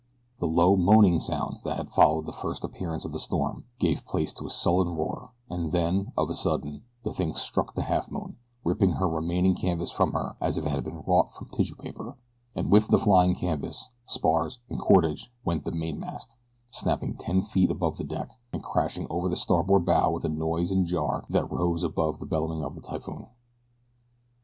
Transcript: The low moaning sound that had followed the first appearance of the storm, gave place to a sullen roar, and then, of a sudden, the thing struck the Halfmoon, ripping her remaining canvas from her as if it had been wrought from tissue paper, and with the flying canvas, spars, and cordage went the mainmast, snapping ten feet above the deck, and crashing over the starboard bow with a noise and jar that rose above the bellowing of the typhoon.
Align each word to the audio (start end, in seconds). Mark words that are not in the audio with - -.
The 0.39 0.47
low 0.47 0.75
moaning 0.75 1.19
sound 1.19 1.57
that 1.63 1.77
had 1.77 1.91
followed 1.91 2.25
the 2.25 2.33
first 2.33 2.63
appearance 2.63 3.05
of 3.05 3.11
the 3.11 3.19
storm, 3.19 3.65
gave 3.77 4.03
place 4.03 4.33
to 4.33 4.47
a 4.47 4.49
sullen 4.49 4.89
roar, 4.97 5.29
and 5.47 5.71
then, 5.73 6.11
of 6.17 6.27
a 6.27 6.33
sudden, 6.33 6.81
the 7.03 7.13
thing 7.13 7.35
struck 7.35 7.75
the 7.75 7.83
Halfmoon, 7.83 8.35
ripping 8.63 8.93
her 8.93 9.07
remaining 9.07 9.53
canvas 9.53 9.91
from 9.91 10.13
her 10.13 10.37
as 10.41 10.57
if 10.57 10.65
it 10.65 10.71
had 10.71 10.83
been 10.83 11.03
wrought 11.05 11.31
from 11.31 11.49
tissue 11.49 11.75
paper, 11.75 12.17
and 12.55 12.71
with 12.71 12.87
the 12.87 12.97
flying 12.97 13.35
canvas, 13.35 13.91
spars, 14.07 14.57
and 14.71 14.79
cordage 14.79 15.31
went 15.45 15.65
the 15.65 15.71
mainmast, 15.71 16.35
snapping 16.71 17.13
ten 17.15 17.43
feet 17.43 17.69
above 17.69 17.97
the 17.97 18.03
deck, 18.03 18.31
and 18.51 18.63
crashing 18.63 19.05
over 19.11 19.29
the 19.29 19.35
starboard 19.35 19.85
bow 19.85 20.09
with 20.09 20.25
a 20.25 20.29
noise 20.29 20.71
and 20.71 20.87
jar 20.87 21.25
that 21.29 21.51
rose 21.51 21.83
above 21.83 22.17
the 22.17 22.25
bellowing 22.25 22.63
of 22.63 22.73
the 22.73 22.81
typhoon. 22.81 23.27